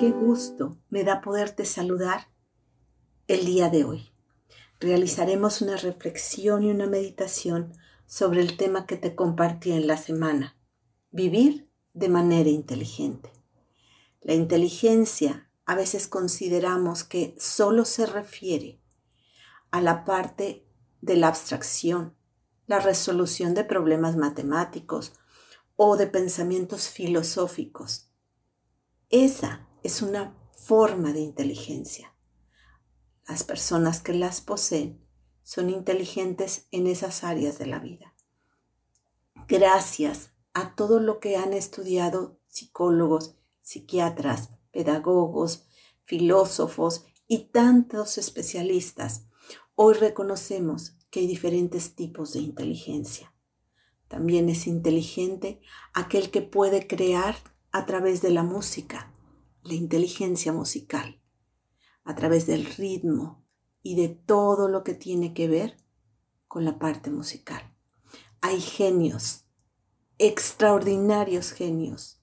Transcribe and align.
qué 0.00 0.12
gusto 0.12 0.78
me 0.88 1.04
da 1.04 1.20
poderte 1.20 1.66
saludar 1.66 2.28
el 3.28 3.44
día 3.44 3.68
de 3.68 3.84
hoy. 3.84 4.10
Realizaremos 4.80 5.60
una 5.60 5.76
reflexión 5.76 6.64
y 6.64 6.70
una 6.70 6.86
meditación 6.86 7.74
sobre 8.06 8.40
el 8.40 8.56
tema 8.56 8.86
que 8.86 8.96
te 8.96 9.14
compartí 9.14 9.72
en 9.72 9.86
la 9.86 9.98
semana, 9.98 10.56
vivir 11.10 11.70
de 11.92 12.08
manera 12.08 12.48
inteligente. 12.48 13.30
La 14.22 14.32
inteligencia 14.32 15.50
a 15.66 15.74
veces 15.74 16.08
consideramos 16.08 17.04
que 17.04 17.34
solo 17.38 17.84
se 17.84 18.06
refiere 18.06 18.80
a 19.70 19.82
la 19.82 20.06
parte 20.06 20.66
de 21.02 21.16
la 21.16 21.28
abstracción, 21.28 22.16
la 22.66 22.78
resolución 22.78 23.52
de 23.52 23.64
problemas 23.64 24.16
matemáticos 24.16 25.12
o 25.76 25.98
de 25.98 26.06
pensamientos 26.06 26.88
filosóficos 26.88 28.10
esa 29.10 29.66
es 29.82 30.02
una 30.02 30.36
forma 30.52 31.12
de 31.12 31.20
inteligencia. 31.20 32.14
Las 33.28 33.44
personas 33.44 34.00
que 34.00 34.14
las 34.14 34.40
poseen 34.40 35.04
son 35.42 35.70
inteligentes 35.70 36.66
en 36.70 36.86
esas 36.86 37.24
áreas 37.24 37.58
de 37.58 37.66
la 37.66 37.78
vida. 37.78 38.14
Gracias 39.48 40.30
a 40.54 40.74
todo 40.74 41.00
lo 41.00 41.20
que 41.20 41.36
han 41.36 41.52
estudiado 41.52 42.38
psicólogos, 42.48 43.36
psiquiatras, 43.62 44.50
pedagogos, 44.72 45.66
filósofos 46.04 47.04
y 47.28 47.50
tantos 47.52 48.18
especialistas, 48.18 49.26
hoy 49.76 49.94
reconocemos 49.94 50.96
que 51.10 51.20
hay 51.20 51.26
diferentes 51.26 51.94
tipos 51.94 52.32
de 52.32 52.40
inteligencia. 52.40 53.32
También 54.08 54.48
es 54.48 54.66
inteligente 54.66 55.60
aquel 55.94 56.30
que 56.30 56.42
puede 56.42 56.88
crear 56.88 57.36
a 57.70 57.86
través 57.86 58.22
de 58.22 58.30
la 58.30 58.42
música, 58.42 59.14
la 59.70 59.76
inteligencia 59.76 60.52
musical, 60.52 61.20
a 62.04 62.14
través 62.16 62.46
del 62.46 62.64
ritmo 62.66 63.44
y 63.82 63.94
de 63.94 64.08
todo 64.08 64.68
lo 64.68 64.82
que 64.82 64.94
tiene 64.94 65.32
que 65.32 65.48
ver 65.48 65.76
con 66.48 66.64
la 66.64 66.78
parte 66.78 67.10
musical. 67.10 67.62
Hay 68.40 68.60
genios, 68.60 69.44
extraordinarios 70.18 71.52
genios 71.52 72.20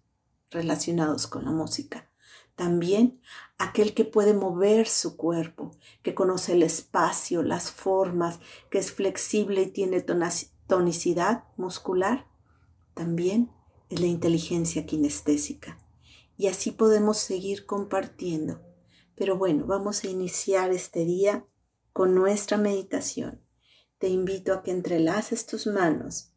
relacionados 0.51 1.27
con 1.27 1.45
la 1.45 1.51
música. 1.51 2.11
También 2.55 3.21
aquel 3.57 3.93
que 3.93 4.03
puede 4.03 4.33
mover 4.33 4.87
su 4.87 5.15
cuerpo, 5.15 5.71
que 6.01 6.15
conoce 6.15 6.53
el 6.53 6.63
espacio, 6.63 7.43
las 7.43 7.71
formas, 7.71 8.39
que 8.69 8.79
es 8.79 8.91
flexible 8.91 9.61
y 9.61 9.71
tiene 9.71 10.01
tonicidad 10.01 11.45
muscular. 11.55 12.27
También 12.93 13.51
es 13.89 14.01
la 14.01 14.07
inteligencia 14.07 14.85
kinestésica. 14.85 15.77
Y 16.37 16.47
así 16.47 16.71
podemos 16.71 17.17
seguir 17.17 17.65
compartiendo. 17.65 18.61
Pero 19.15 19.37
bueno, 19.37 19.65
vamos 19.65 20.03
a 20.03 20.07
iniciar 20.07 20.71
este 20.71 21.03
día 21.03 21.45
con 21.91 22.13
nuestra 22.13 22.57
meditación. 22.57 23.41
Te 23.97 24.07
invito 24.07 24.53
a 24.53 24.61
que 24.61 24.69
entrelaces 24.71 25.47
tus 25.47 25.65
manos, 25.65 26.31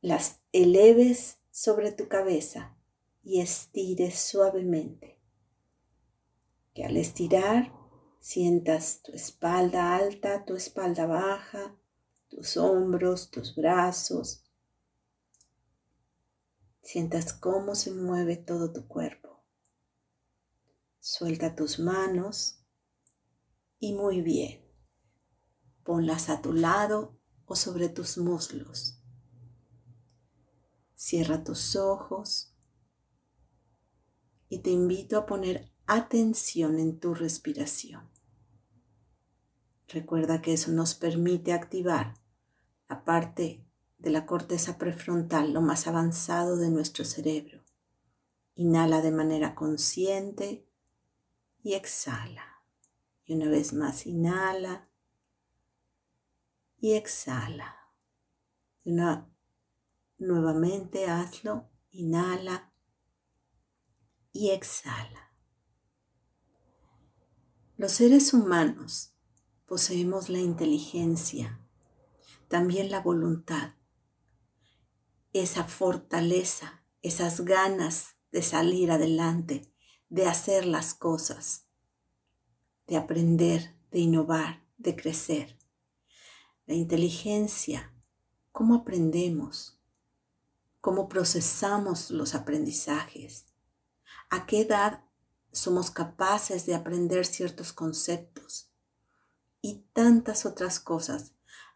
las 0.00 0.40
eleves 0.52 1.38
sobre 1.52 1.92
tu 1.92 2.08
cabeza 2.08 2.76
y 3.22 3.40
estires 3.40 4.18
suavemente. 4.18 5.20
Que 6.74 6.84
al 6.84 6.96
estirar 6.96 7.72
sientas 8.18 9.02
tu 9.02 9.12
espalda 9.12 9.94
alta, 9.94 10.44
tu 10.44 10.56
espalda 10.56 11.06
baja, 11.06 11.76
tus 12.28 12.56
hombros, 12.56 13.30
tus 13.30 13.54
brazos, 13.54 14.43
Sientas 16.84 17.32
cómo 17.32 17.74
se 17.74 17.90
mueve 17.92 18.36
todo 18.36 18.70
tu 18.70 18.86
cuerpo. 18.86 19.42
Suelta 21.00 21.56
tus 21.56 21.78
manos 21.78 22.62
y 23.78 23.94
muy 23.94 24.20
bien. 24.20 24.62
Ponlas 25.82 26.28
a 26.28 26.42
tu 26.42 26.52
lado 26.52 27.18
o 27.46 27.56
sobre 27.56 27.88
tus 27.88 28.18
muslos. 28.18 29.00
Cierra 30.94 31.42
tus 31.42 31.74
ojos 31.74 32.54
y 34.50 34.58
te 34.58 34.70
invito 34.70 35.16
a 35.16 35.24
poner 35.24 35.72
atención 35.86 36.78
en 36.78 37.00
tu 37.00 37.14
respiración. 37.14 38.10
Recuerda 39.88 40.42
que 40.42 40.52
eso 40.52 40.70
nos 40.70 40.94
permite 40.94 41.54
activar 41.54 42.12
la 42.90 43.06
parte 43.06 43.63
de 44.04 44.10
la 44.10 44.26
corteza 44.26 44.76
prefrontal, 44.76 45.54
lo 45.54 45.62
más 45.62 45.86
avanzado 45.86 46.58
de 46.58 46.70
nuestro 46.70 47.06
cerebro. 47.06 47.64
Inhala 48.54 49.00
de 49.00 49.10
manera 49.10 49.54
consciente 49.54 50.68
y 51.62 51.72
exhala. 51.72 52.44
Y 53.24 53.34
una 53.34 53.48
vez 53.48 53.72
más, 53.72 54.06
inhala 54.06 54.90
y 56.78 56.92
exhala. 56.92 57.76
Y 58.84 58.92
una, 58.92 59.26
nuevamente 60.18 61.06
hazlo, 61.06 61.70
inhala 61.90 62.70
y 64.32 64.50
exhala. 64.50 65.32
Los 67.78 67.92
seres 67.92 68.34
humanos 68.34 69.14
poseemos 69.64 70.28
la 70.28 70.40
inteligencia, 70.40 71.58
también 72.48 72.90
la 72.90 73.00
voluntad 73.00 73.72
esa 75.34 75.64
fortaleza, 75.64 76.84
esas 77.02 77.40
ganas 77.40 78.14
de 78.30 78.40
salir 78.40 78.92
adelante, 78.92 79.70
de 80.08 80.26
hacer 80.26 80.64
las 80.64 80.94
cosas, 80.94 81.66
de 82.86 82.96
aprender, 82.96 83.76
de 83.90 83.98
innovar, 83.98 84.64
de 84.78 84.94
crecer. 84.94 85.58
La 86.66 86.74
inteligencia, 86.74 87.92
cómo 88.52 88.76
aprendemos, 88.76 89.76
cómo 90.80 91.08
procesamos 91.08 92.12
los 92.12 92.36
aprendizajes, 92.36 93.46
a 94.30 94.46
qué 94.46 94.60
edad 94.60 95.02
somos 95.50 95.90
capaces 95.90 96.64
de 96.64 96.76
aprender 96.76 97.26
ciertos 97.26 97.72
conceptos 97.72 98.70
y 99.60 99.84
tantas 99.92 100.46
otras 100.46 100.78
cosas 100.78 101.32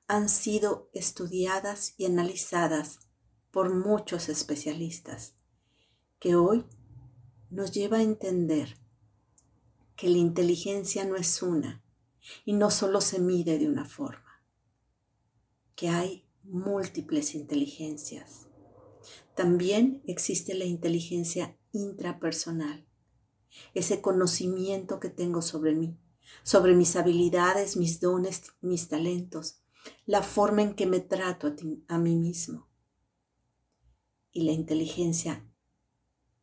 han 0.06 0.28
sido 0.28 0.90
estudiadas 0.92 1.94
y 1.96 2.06
analizadas 2.06 3.07
por 3.50 3.74
muchos 3.74 4.28
especialistas, 4.28 5.34
que 6.18 6.34
hoy 6.34 6.64
nos 7.50 7.72
lleva 7.72 7.98
a 7.98 8.02
entender 8.02 8.76
que 9.96 10.08
la 10.08 10.18
inteligencia 10.18 11.04
no 11.04 11.16
es 11.16 11.42
una 11.42 11.82
y 12.44 12.52
no 12.52 12.70
solo 12.70 13.00
se 13.00 13.20
mide 13.20 13.58
de 13.58 13.68
una 13.68 13.84
forma, 13.84 14.44
que 15.74 15.88
hay 15.88 16.28
múltiples 16.44 17.34
inteligencias. 17.34 18.46
También 19.34 20.02
existe 20.06 20.54
la 20.54 20.64
inteligencia 20.64 21.56
intrapersonal, 21.72 22.86
ese 23.74 24.02
conocimiento 24.02 25.00
que 25.00 25.08
tengo 25.08 25.40
sobre 25.40 25.74
mí, 25.74 25.98
sobre 26.42 26.74
mis 26.74 26.96
habilidades, 26.96 27.76
mis 27.76 28.00
dones, 28.00 28.42
mis 28.60 28.88
talentos, 28.88 29.62
la 30.04 30.22
forma 30.22 30.62
en 30.62 30.74
que 30.74 30.86
me 30.86 31.00
trato 31.00 31.46
a, 31.46 31.94
a 31.94 31.98
mí 31.98 32.16
mismo 32.16 32.67
y 34.38 34.42
la 34.42 34.52
inteligencia 34.52 35.44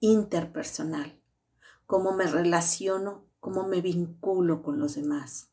interpersonal, 0.01 1.17
cómo 1.85 2.11
me 2.11 2.27
relaciono, 2.27 3.23
cómo 3.39 3.65
me 3.65 3.79
vinculo 3.79 4.61
con 4.61 4.79
los 4.79 4.95
demás. 4.95 5.49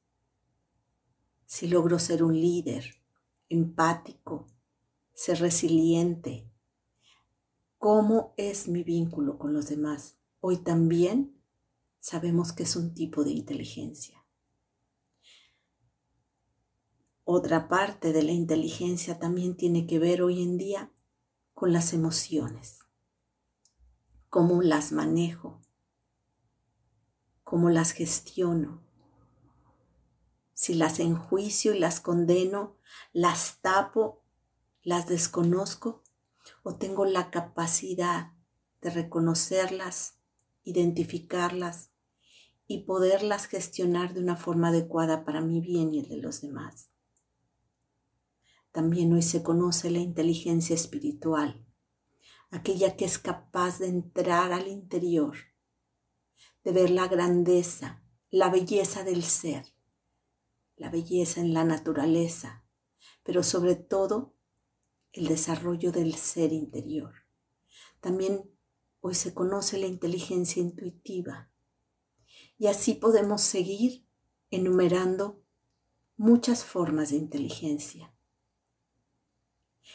Si 1.46 1.68
logro 1.68 2.00
ser 2.00 2.24
un 2.24 2.34
líder 2.34 2.96
empático, 3.48 4.48
ser 5.14 5.38
resiliente, 5.38 6.50
cómo 7.78 8.34
es 8.36 8.66
mi 8.66 8.82
vínculo 8.82 9.38
con 9.38 9.52
los 9.52 9.68
demás. 9.68 10.16
Hoy 10.40 10.56
también 10.56 11.40
sabemos 12.00 12.52
que 12.52 12.64
es 12.64 12.74
un 12.74 12.92
tipo 12.92 13.22
de 13.22 13.30
inteligencia. 13.30 14.26
Otra 17.22 17.68
parte 17.68 18.12
de 18.12 18.24
la 18.24 18.32
inteligencia 18.32 19.20
también 19.20 19.56
tiene 19.56 19.86
que 19.86 20.00
ver 20.00 20.22
hoy 20.22 20.42
en 20.42 20.58
día 20.58 20.92
con 21.62 21.72
las 21.72 21.92
emociones, 21.92 22.80
cómo 24.30 24.62
las 24.62 24.90
manejo, 24.90 25.60
cómo 27.44 27.70
las 27.70 27.92
gestiono, 27.92 28.82
si 30.54 30.74
las 30.74 30.98
enjuicio 30.98 31.72
y 31.72 31.78
las 31.78 32.00
condeno, 32.00 32.78
las 33.12 33.60
tapo, 33.60 34.24
las 34.82 35.06
desconozco 35.06 36.02
o 36.64 36.74
tengo 36.74 37.04
la 37.04 37.30
capacidad 37.30 38.32
de 38.80 38.90
reconocerlas, 38.90 40.16
identificarlas 40.64 41.90
y 42.66 42.86
poderlas 42.86 43.46
gestionar 43.46 44.14
de 44.14 44.20
una 44.20 44.34
forma 44.34 44.70
adecuada 44.70 45.24
para 45.24 45.40
mi 45.40 45.60
bien 45.60 45.94
y 45.94 46.00
el 46.00 46.08
de 46.08 46.16
los 46.16 46.40
demás. 46.40 46.91
También 48.72 49.12
hoy 49.12 49.22
se 49.22 49.42
conoce 49.42 49.90
la 49.90 49.98
inteligencia 49.98 50.74
espiritual, 50.74 51.64
aquella 52.50 52.96
que 52.96 53.04
es 53.04 53.18
capaz 53.18 53.78
de 53.78 53.88
entrar 53.88 54.52
al 54.52 54.66
interior, 54.66 55.36
de 56.64 56.72
ver 56.72 56.90
la 56.90 57.06
grandeza, 57.06 58.02
la 58.30 58.48
belleza 58.48 59.04
del 59.04 59.24
ser, 59.24 59.66
la 60.76 60.88
belleza 60.88 61.40
en 61.40 61.52
la 61.52 61.64
naturaleza, 61.64 62.64
pero 63.22 63.42
sobre 63.42 63.76
todo 63.76 64.34
el 65.12 65.28
desarrollo 65.28 65.92
del 65.92 66.14
ser 66.14 66.52
interior. 66.54 67.12
También 68.00 68.50
hoy 69.00 69.14
se 69.14 69.34
conoce 69.34 69.78
la 69.78 69.86
inteligencia 69.86 70.62
intuitiva 70.62 71.50
y 72.58 72.68
así 72.68 72.94
podemos 72.94 73.42
seguir 73.42 74.06
enumerando 74.50 75.42
muchas 76.16 76.64
formas 76.64 77.10
de 77.10 77.16
inteligencia. 77.16 78.11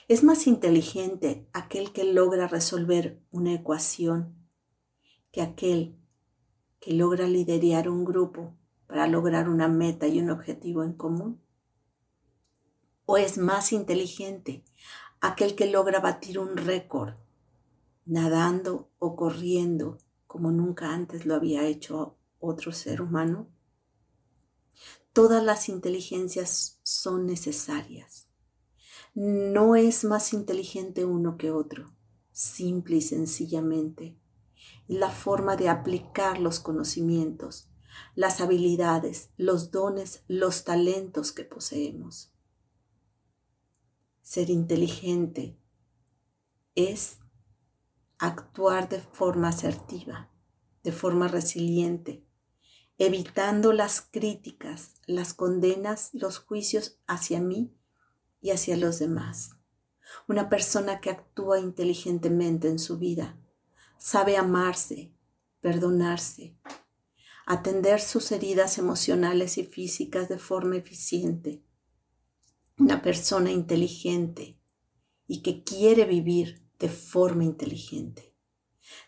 Es 0.07 0.23
más 0.23 0.47
inteligente 0.47 1.47
aquel 1.53 1.91
que 1.91 2.05
logra 2.05 2.47
resolver 2.47 3.21
una 3.31 3.53
ecuación 3.53 4.35
que 5.31 5.41
aquel 5.41 5.97
que 6.79 6.93
logra 6.93 7.27
liderar 7.27 7.89
un 7.89 8.05
grupo 8.05 8.55
para 8.87 9.07
lograr 9.07 9.49
una 9.49 9.67
meta 9.67 10.07
y 10.07 10.19
un 10.19 10.29
objetivo 10.29 10.83
en 10.83 10.93
común. 10.93 11.41
¿O 13.05 13.17
es 13.17 13.37
más 13.37 13.71
inteligente 13.73 14.63
aquel 15.19 15.55
que 15.55 15.69
logra 15.69 15.99
batir 15.99 16.39
un 16.39 16.57
récord 16.57 17.15
nadando 18.05 18.89
o 18.99 19.15
corriendo 19.15 19.97
como 20.25 20.51
nunca 20.51 20.93
antes 20.93 21.25
lo 21.25 21.35
había 21.35 21.65
hecho 21.65 22.17
otro 22.39 22.71
ser 22.71 23.01
humano? 23.01 23.49
Todas 25.13 25.43
las 25.43 25.67
inteligencias 25.67 26.79
son 26.83 27.25
necesarias. 27.25 28.26
No 29.19 29.75
es 29.75 30.03
más 30.03 30.31
inteligente 30.31 31.03
uno 31.03 31.37
que 31.37 31.49
otro, 31.49 31.91
simple 32.31 32.97
y 32.97 33.01
sencillamente. 33.01 34.15
La 34.87 35.09
forma 35.09 35.55
de 35.55 35.69
aplicar 35.69 36.39
los 36.39 36.59
conocimientos, 36.59 37.67
las 38.13 38.41
habilidades, 38.41 39.31
los 39.35 39.71
dones, 39.71 40.21
los 40.27 40.65
talentos 40.65 41.31
que 41.31 41.43
poseemos. 41.45 42.31
Ser 44.21 44.51
inteligente 44.51 45.57
es 46.75 47.17
actuar 48.19 48.87
de 48.87 48.99
forma 48.99 49.47
asertiva, 49.47 50.29
de 50.83 50.91
forma 50.91 51.27
resiliente, 51.27 52.23
evitando 52.99 53.73
las 53.73 53.99
críticas, 53.99 54.93
las 55.07 55.33
condenas, 55.33 56.11
los 56.13 56.37
juicios 56.37 56.99
hacia 57.07 57.41
mí 57.41 57.76
y 58.41 58.51
hacia 58.51 58.77
los 58.77 58.99
demás. 58.99 59.51
Una 60.27 60.49
persona 60.49 61.01
que 61.01 61.09
actúa 61.09 61.59
inteligentemente 61.59 62.67
en 62.67 62.79
su 62.79 62.97
vida 62.97 63.37
sabe 63.97 64.37
amarse, 64.37 65.13
perdonarse, 65.59 66.57
atender 67.45 67.99
sus 67.99 68.31
heridas 68.31 68.77
emocionales 68.77 69.57
y 69.57 69.63
físicas 69.63 70.29
de 70.29 70.37
forma 70.37 70.77
eficiente. 70.77 71.63
Una 72.77 73.01
persona 73.01 73.51
inteligente 73.51 74.59
y 75.27 75.41
que 75.41 75.63
quiere 75.63 76.05
vivir 76.05 76.63
de 76.79 76.89
forma 76.89 77.43
inteligente. 77.43 78.35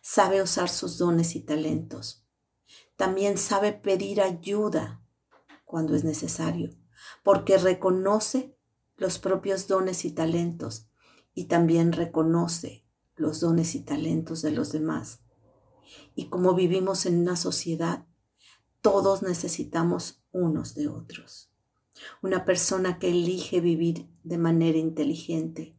Sabe 0.01 0.41
usar 0.41 0.69
sus 0.69 0.97
dones 0.97 1.35
y 1.35 1.41
talentos 1.41 2.25
también 2.99 3.37
sabe 3.37 3.71
pedir 3.71 4.19
ayuda 4.19 5.01
cuando 5.63 5.95
es 5.95 6.03
necesario, 6.03 6.75
porque 7.23 7.57
reconoce 7.57 8.58
los 8.99 9.17
propios 9.17 9.67
dones 9.67 10.03
y 10.05 10.11
talentos 10.11 10.87
y 11.33 11.45
también 11.45 11.93
reconoce 11.93 12.85
los 13.15 13.39
dones 13.39 13.73
y 13.75 13.81
talentos 13.81 14.41
de 14.41 14.51
los 14.51 14.71
demás. 14.71 15.21
Y 16.15 16.27
como 16.27 16.53
vivimos 16.53 17.05
en 17.05 17.19
una 17.19 17.37
sociedad, 17.37 18.05
todos 18.81 19.23
necesitamos 19.23 20.21
unos 20.31 20.75
de 20.75 20.89
otros. 20.89 21.51
Una 22.21 22.45
persona 22.45 22.99
que 22.99 23.09
elige 23.09 23.61
vivir 23.61 24.09
de 24.23 24.37
manera 24.37 24.77
inteligente 24.77 25.77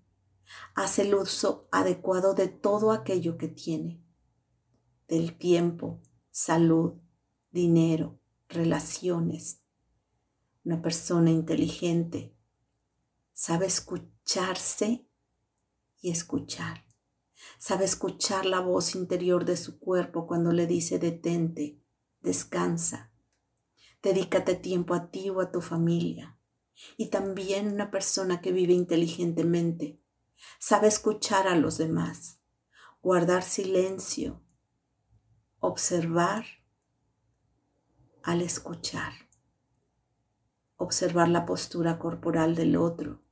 hace 0.75 1.03
el 1.03 1.15
uso 1.15 1.69
adecuado 1.71 2.35
de 2.35 2.49
todo 2.49 2.91
aquello 2.91 3.37
que 3.37 3.49
tiene, 3.49 4.03
del 5.09 5.37
tiempo, 5.37 6.01
salud, 6.31 6.95
dinero, 7.51 8.19
relaciones. 8.49 9.63
Una 10.65 10.83
persona 10.83 11.31
inteligente 11.31 12.35
sabe 13.41 13.65
escucharse 13.65 15.09
y 16.03 16.11
escuchar. 16.11 16.85
Sabe 17.59 17.87
escuchar 17.87 18.45
la 18.45 18.61
voz 18.61 18.95
interior 18.95 19.47
de 19.47 19.57
su 19.57 19.79
cuerpo 19.79 20.27
cuando 20.27 20.53
le 20.53 20.67
dice 20.67 20.99
detente, 20.99 21.81
descansa, 22.21 23.11
dedícate 24.03 24.57
tiempo 24.57 24.93
a 24.93 25.11
ti 25.11 25.31
o 25.31 25.41
a 25.41 25.51
tu 25.51 25.63
familia. 25.63 26.39
Y 26.99 27.09
también 27.09 27.73
una 27.73 27.91
persona 27.91 28.43
que 28.43 28.53
vive 28.53 28.75
inteligentemente 28.75 30.03
sabe 30.59 30.89
escuchar 30.89 31.49
a 31.49 31.57
los 31.57 31.79
demás, 31.79 32.41
guardar 33.01 33.43
silencio, 33.43 34.43
observar 35.61 36.45
al 38.23 38.43
escuchar, 38.43 39.15
observar 40.77 41.31
la 41.31 41.47
postura 41.47 41.99
corporal 41.99 42.55
del 42.55 42.77
otro, 42.77 43.23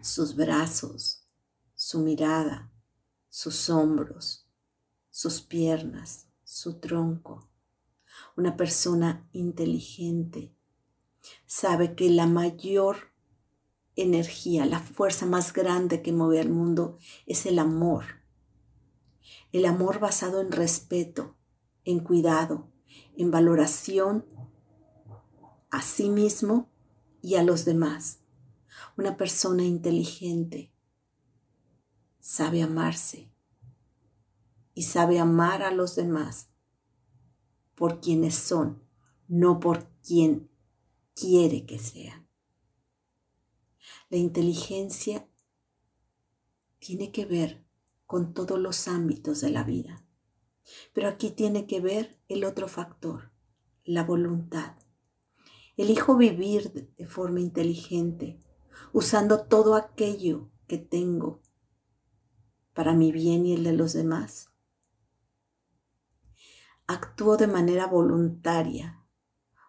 sus 0.00 0.34
brazos, 0.34 1.26
su 1.74 2.00
mirada, 2.00 2.72
sus 3.28 3.70
hombros, 3.70 4.46
sus 5.10 5.40
piernas, 5.40 6.28
su 6.44 6.80
tronco. 6.80 7.48
Una 8.36 8.56
persona 8.56 9.28
inteligente 9.32 10.54
sabe 11.46 11.94
que 11.94 12.10
la 12.10 12.26
mayor 12.26 13.12
energía, 13.96 14.66
la 14.66 14.80
fuerza 14.80 15.26
más 15.26 15.52
grande 15.52 16.02
que 16.02 16.12
mueve 16.12 16.40
al 16.40 16.50
mundo 16.50 16.98
es 17.26 17.46
el 17.46 17.58
amor. 17.58 18.04
El 19.52 19.66
amor 19.66 19.98
basado 19.98 20.40
en 20.40 20.52
respeto, 20.52 21.36
en 21.84 22.00
cuidado, 22.00 22.70
en 23.16 23.30
valoración 23.30 24.24
a 25.70 25.82
sí 25.82 26.08
mismo 26.08 26.68
y 27.22 27.34
a 27.36 27.42
los 27.42 27.64
demás. 27.64 28.19
Una 28.96 29.16
persona 29.16 29.64
inteligente 29.64 30.72
sabe 32.18 32.62
amarse 32.62 33.30
y 34.74 34.82
sabe 34.82 35.18
amar 35.18 35.62
a 35.62 35.70
los 35.70 35.96
demás 35.96 36.48
por 37.74 38.00
quienes 38.00 38.34
son, 38.34 38.82
no 39.26 39.58
por 39.60 39.88
quien 40.02 40.50
quiere 41.14 41.66
que 41.66 41.78
sean. 41.78 42.28
La 44.10 44.18
inteligencia 44.18 45.28
tiene 46.78 47.12
que 47.12 47.26
ver 47.26 47.64
con 48.06 48.34
todos 48.34 48.58
los 48.58 48.88
ámbitos 48.88 49.40
de 49.40 49.50
la 49.50 49.62
vida. 49.62 50.04
Pero 50.92 51.08
aquí 51.08 51.30
tiene 51.30 51.66
que 51.66 51.80
ver 51.80 52.18
el 52.28 52.44
otro 52.44 52.68
factor, 52.68 53.30
la 53.84 54.02
voluntad. 54.02 54.76
Elijo 55.76 56.16
vivir 56.16 56.92
de 56.96 57.06
forma 57.06 57.40
inteligente, 57.40 58.40
usando 58.92 59.46
todo 59.46 59.74
aquello 59.74 60.50
que 60.66 60.78
tengo 60.78 61.40
para 62.74 62.94
mi 62.94 63.12
bien 63.12 63.46
y 63.46 63.54
el 63.54 63.64
de 63.64 63.72
los 63.72 63.92
demás. 63.92 64.50
Actúo 66.86 67.36
de 67.36 67.46
manera 67.46 67.86
voluntaria, 67.86 69.04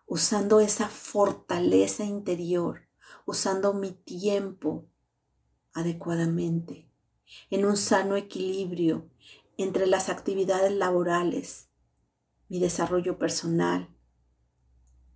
usando 0.06 0.60
esa 0.60 0.88
fortaleza 0.88 2.04
interior, 2.04 2.88
usando 3.26 3.74
mi 3.74 3.92
tiempo 3.92 4.90
adecuadamente, 5.74 6.90
en 7.50 7.66
un 7.66 7.78
sano 7.78 8.16
equilibrio 8.16 9.10
entre 9.58 9.88
las 9.88 10.10
actividades 10.10 10.72
laborales, 10.72 11.70
mi 12.50 12.60
desarrollo 12.60 13.18
personal, 13.18 13.96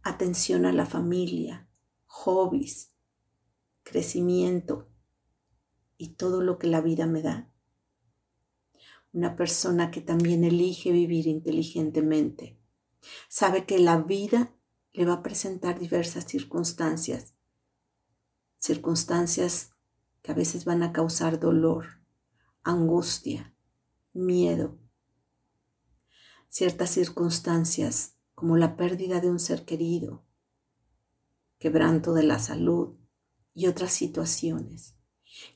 atención 0.03 0.65
a 0.65 0.71
la 0.71 0.85
familia, 0.85 1.67
hobbies, 2.05 2.94
crecimiento 3.85 4.89
y 5.97 6.15
todo 6.15 6.41
lo 6.41 6.57
que 6.57 6.67
la 6.67 6.81
vida 6.81 7.05
me 7.05 7.21
da. 7.21 7.49
Una 9.13 9.37
persona 9.37 9.91
que 9.91 10.01
también 10.01 10.43
elige 10.43 10.91
vivir 10.91 11.27
inteligentemente 11.27 12.59
sabe 13.29 13.65
que 13.65 13.79
la 13.79 13.97
vida 13.97 14.53
le 14.91 15.05
va 15.05 15.13
a 15.13 15.23
presentar 15.23 15.79
diversas 15.79 16.25
circunstancias, 16.25 17.35
circunstancias 18.57 19.71
que 20.21 20.31
a 20.31 20.35
veces 20.35 20.65
van 20.65 20.83
a 20.83 20.91
causar 20.91 21.39
dolor, 21.39 22.01
angustia, 22.63 23.53
miedo, 24.11 24.79
ciertas 26.49 26.89
circunstancias 26.89 28.15
como 28.33 28.57
la 28.57 28.75
pérdida 28.75 29.21
de 29.21 29.29
un 29.29 29.39
ser 29.39 29.63
querido, 29.63 30.25
quebranto 31.59 32.13
de 32.13 32.23
la 32.23 32.39
salud 32.39 32.97
y 33.55 33.67
otras 33.67 33.93
situaciones. 33.93 34.93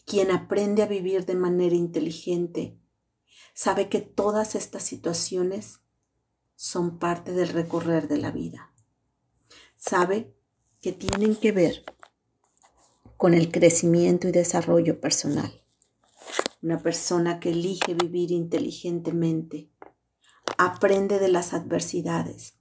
Quien 0.06 0.32
aprende 0.32 0.82
a 0.82 0.88
vivir 0.88 1.26
de 1.26 1.36
manera 1.36 1.76
inteligente 1.76 2.80
sabe 3.54 3.90
que 3.90 4.00
todas 4.00 4.56
estas 4.56 4.84
situaciones 4.84 5.82
son 6.56 6.98
parte 6.98 7.34
del 7.34 7.50
recorrer 7.50 8.08
de 8.08 8.18
la 8.18 8.32
vida. 8.32 8.74
Sabe 9.76 10.34
que 10.82 10.94
tienen 10.94 11.36
que 11.36 11.52
ver 11.52 11.86
con 13.18 13.34
el 13.34 13.52
crecimiento 13.52 14.28
y 14.28 14.32
desarrollo 14.32 15.02
personal. 15.02 15.62
Una 16.62 16.80
persona 16.80 17.40
que 17.40 17.50
elige 17.52 17.94
vivir 17.94 18.32
inteligentemente, 18.32 19.70
aprende 20.58 21.20
de 21.20 21.30
las 21.30 21.54
adversidades, 21.54 22.56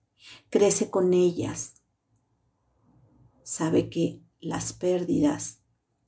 crece 0.51 0.91
con 0.91 1.15
ellas, 1.15 1.75
sabe 3.43 3.89
que 3.89 4.21
las 4.41 4.73
pérdidas, 4.73 5.61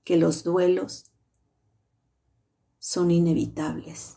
que 0.05 0.17
los 0.17 0.45
duelos 0.45 1.11
son 2.79 3.11
inevitables 3.11 4.17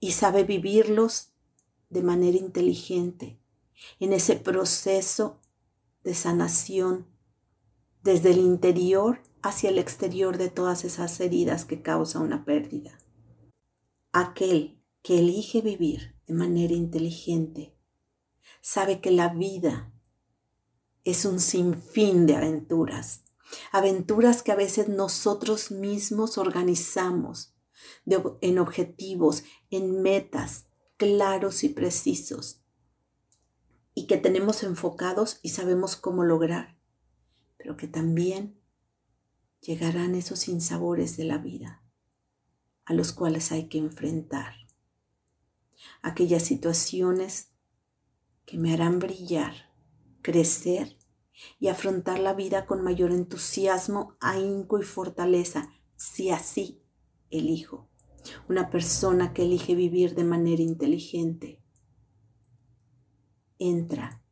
y 0.00 0.12
sabe 0.12 0.44
vivirlos 0.44 1.32
de 1.90 2.02
manera 2.02 2.38
inteligente 2.38 3.38
en 3.98 4.12
ese 4.12 4.36
proceso 4.36 5.40
de 6.02 6.14
sanación 6.14 7.06
desde 8.02 8.30
el 8.30 8.38
interior 8.38 9.22
hacia 9.42 9.70
el 9.70 9.78
exterior 9.78 10.38
de 10.38 10.48
todas 10.48 10.84
esas 10.84 11.20
heridas 11.20 11.64
que 11.64 11.82
causa 11.82 12.20
una 12.20 12.44
pérdida. 12.44 12.98
Aquel 14.12 14.82
que 15.02 15.18
elige 15.18 15.60
vivir 15.60 16.14
de 16.26 16.34
manera 16.34 16.74
inteligente 16.74 17.74
sabe 18.60 19.00
que 19.00 19.10
la 19.10 19.28
vida 19.28 19.92
es 21.04 21.24
un 21.24 21.40
sinfín 21.40 22.26
de 22.26 22.36
aventuras, 22.36 23.24
aventuras 23.72 24.42
que 24.42 24.52
a 24.52 24.56
veces 24.56 24.88
nosotros 24.88 25.70
mismos 25.70 26.38
organizamos 26.38 27.54
en 28.40 28.58
objetivos, 28.58 29.44
en 29.70 30.02
metas 30.02 30.66
claros 30.96 31.64
y 31.64 31.70
precisos 31.70 32.62
y 33.94 34.06
que 34.06 34.16
tenemos 34.16 34.62
enfocados 34.62 35.40
y 35.42 35.50
sabemos 35.50 35.96
cómo 35.96 36.24
lograr, 36.24 36.76
pero 37.56 37.76
que 37.76 37.88
también 37.88 38.60
llegarán 39.60 40.14
esos 40.14 40.40
sinsabores 40.40 41.16
de 41.16 41.24
la 41.24 41.38
vida 41.38 41.82
a 42.90 42.92
los 42.92 43.12
cuales 43.12 43.52
hay 43.52 43.68
que 43.68 43.78
enfrentar. 43.78 44.54
Aquellas 46.02 46.42
situaciones 46.42 47.50
que 48.46 48.58
me 48.58 48.74
harán 48.74 48.98
brillar, 48.98 49.69
crecer 50.22 50.98
y 51.58 51.68
afrontar 51.68 52.18
la 52.18 52.34
vida 52.34 52.66
con 52.66 52.82
mayor 52.82 53.12
entusiasmo, 53.12 54.16
ahínco 54.20 54.78
y 54.78 54.82
fortaleza, 54.82 55.70
si 55.96 56.30
así 56.30 56.82
elijo. 57.30 57.88
Una 58.48 58.70
persona 58.70 59.32
que 59.32 59.42
elige 59.42 59.74
vivir 59.74 60.14
de 60.14 60.24
manera 60.24 60.62
inteligente 60.62 61.62
entra 63.58 64.22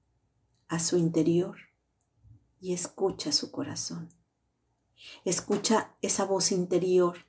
a 0.68 0.78
su 0.78 0.96
interior 0.96 1.56
y 2.60 2.72
escucha 2.74 3.32
su 3.32 3.50
corazón. 3.50 4.10
Escucha 5.24 5.96
esa 6.02 6.24
voz 6.24 6.52
interior 6.52 7.26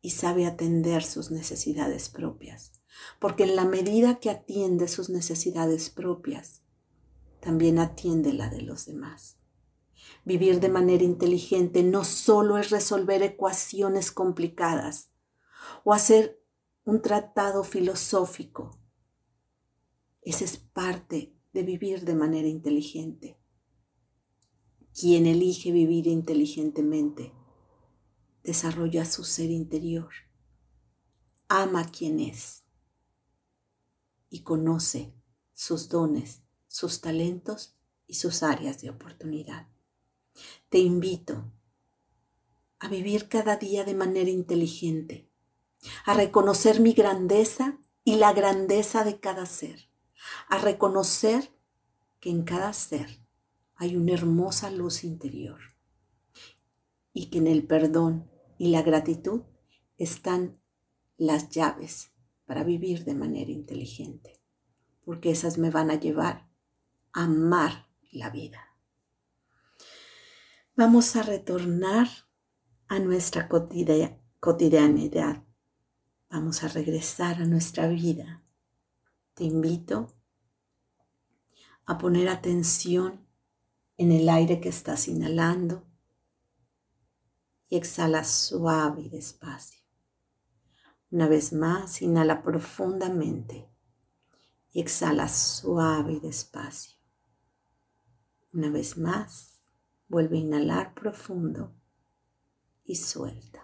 y 0.00 0.10
sabe 0.10 0.46
atender 0.46 1.02
sus 1.02 1.30
necesidades 1.30 2.08
propias. 2.08 2.72
Porque 3.18 3.44
en 3.44 3.56
la 3.56 3.64
medida 3.64 4.20
que 4.20 4.30
atiende 4.30 4.88
sus 4.88 5.10
necesidades 5.10 5.90
propias, 5.90 6.62
también 7.40 7.78
atiende 7.78 8.32
la 8.32 8.48
de 8.48 8.62
los 8.62 8.86
demás. 8.86 9.38
Vivir 10.24 10.60
de 10.60 10.68
manera 10.68 11.04
inteligente 11.04 11.82
no 11.82 12.04
solo 12.04 12.58
es 12.58 12.70
resolver 12.70 13.22
ecuaciones 13.22 14.10
complicadas 14.12 15.10
o 15.84 15.92
hacer 15.92 16.42
un 16.84 17.02
tratado 17.02 17.64
filosófico. 17.64 18.78
Esa 20.22 20.44
es 20.44 20.56
parte 20.56 21.34
de 21.52 21.62
vivir 21.62 22.04
de 22.04 22.14
manera 22.14 22.48
inteligente. 22.48 23.38
Quien 24.98 25.26
elige 25.26 25.70
vivir 25.70 26.06
inteligentemente 26.06 27.32
desarrolla 28.42 29.04
su 29.04 29.24
ser 29.24 29.50
interior, 29.50 30.10
ama 31.48 31.84
quien 31.86 32.20
es 32.20 32.64
y 34.30 34.42
conoce 34.42 35.14
sus 35.54 35.88
dones, 35.88 36.42
sus 36.66 37.00
talentos 37.00 37.74
y 38.06 38.14
sus 38.14 38.42
áreas 38.42 38.80
de 38.80 38.90
oportunidad. 38.90 39.68
Te 40.68 40.78
invito 40.78 41.50
a 42.78 42.88
vivir 42.88 43.28
cada 43.28 43.56
día 43.56 43.84
de 43.84 43.94
manera 43.94 44.30
inteligente, 44.30 45.28
a 46.04 46.14
reconocer 46.14 46.80
mi 46.80 46.92
grandeza 46.92 47.78
y 48.04 48.16
la 48.16 48.32
grandeza 48.32 49.04
de 49.04 49.20
cada 49.20 49.46
ser, 49.46 49.90
a 50.48 50.58
reconocer 50.58 51.50
que 52.20 52.30
en 52.30 52.42
cada 52.44 52.72
ser 52.72 53.20
hay 53.74 53.96
una 53.96 54.12
hermosa 54.12 54.70
luz 54.70 55.04
interior 55.04 55.60
y 57.12 57.30
que 57.30 57.38
en 57.38 57.46
el 57.46 57.66
perdón 57.66 58.30
y 58.58 58.68
la 58.68 58.82
gratitud 58.82 59.42
están 59.98 60.60
las 61.16 61.50
llaves 61.50 62.12
para 62.48 62.64
vivir 62.64 63.04
de 63.04 63.14
manera 63.14 63.50
inteligente, 63.50 64.40
porque 65.04 65.30
esas 65.30 65.58
me 65.58 65.68
van 65.68 65.90
a 65.90 65.96
llevar 65.96 66.48
a 67.12 67.24
amar 67.24 67.90
la 68.10 68.30
vida. 68.30 68.74
Vamos 70.74 71.14
a 71.14 71.22
retornar 71.22 72.08
a 72.88 73.00
nuestra 73.00 73.48
cotidianidad. 73.48 75.44
Vamos 76.30 76.64
a 76.64 76.68
regresar 76.68 77.42
a 77.42 77.44
nuestra 77.44 77.86
vida. 77.86 78.42
Te 79.34 79.44
invito 79.44 80.16
a 81.84 81.98
poner 81.98 82.30
atención 82.30 83.26
en 83.98 84.10
el 84.10 84.26
aire 84.30 84.58
que 84.58 84.70
estás 84.70 85.06
inhalando 85.06 85.86
y 87.68 87.76
exhala 87.76 88.24
suave 88.24 89.02
y 89.02 89.08
despacio. 89.10 89.87
Una 91.10 91.26
vez 91.26 91.54
más, 91.54 92.02
inhala 92.02 92.42
profundamente 92.42 93.66
y 94.72 94.80
exhala 94.80 95.28
suave 95.28 96.14
y 96.14 96.20
despacio. 96.20 96.98
Una 98.52 98.70
vez 98.70 98.98
más, 98.98 99.62
vuelve 100.06 100.36
a 100.36 100.40
inhalar 100.40 100.94
profundo 100.94 101.74
y 102.84 102.96
suelta. 102.96 103.62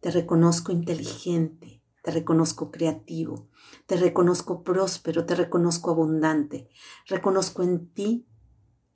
Te 0.00 0.10
reconozco 0.10 0.72
inteligente, 0.72 1.80
te 2.02 2.10
reconozco 2.10 2.72
creativo, 2.72 3.48
te 3.86 3.96
reconozco 3.96 4.64
próspero, 4.64 5.26
te 5.26 5.36
reconozco 5.36 5.92
abundante. 5.92 6.68
Reconozco 7.06 7.62
en 7.62 7.88
ti 7.92 8.26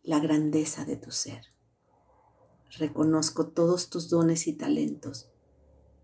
la 0.03 0.19
grandeza 0.19 0.85
de 0.85 0.97
tu 0.97 1.13
ser. 1.13 1.45
Reconozco 2.77 3.47
todos 3.47 3.89
tus 3.89 4.11
dones 4.11 4.49
y 4.49 4.55
talentos 4.55 5.31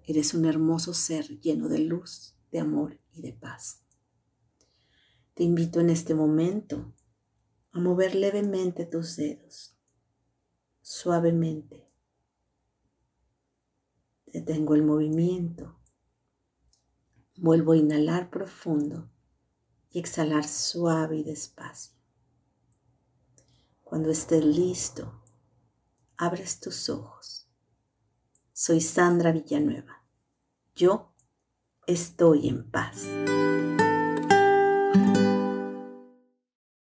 Eres 0.06 0.34
un 0.34 0.44
hermoso 0.44 0.92
ser 0.92 1.40
lleno 1.40 1.68
de 1.68 1.78
luz, 1.78 2.34
de 2.52 2.61
amor 2.61 3.00
y 3.12 3.23
de 3.23 3.32
paz. 3.32 3.80
Te 5.32 5.44
invito 5.44 5.80
en 5.80 5.88
este 5.88 6.14
momento 6.14 6.94
a 7.73 7.80
mover 7.80 8.14
levemente 8.14 8.84
tus 8.84 9.16
dedos, 9.16 9.78
suavemente. 10.82 11.88
Detengo 14.26 14.75
el 14.75 14.82
movimiento. 14.82 15.80
Vuelvo 17.37 17.73
a 17.73 17.78
inhalar 17.78 18.28
profundo 18.28 19.11
y 19.90 20.00
exhalar 20.00 20.46
suave 20.46 21.16
y 21.16 21.25
despacio. 21.25 21.94
Cuando 23.82 24.11
estés 24.11 24.44
listo, 24.44 25.23
abres 26.18 26.61
tus 26.61 26.90
ojos 26.90 27.43
soy 28.54 28.80
Sandra 28.80 29.32
Villanueva. 29.32 30.04
Yo 30.76 31.12
estoy 31.87 32.49
en 32.49 32.70
paz. 32.70 33.04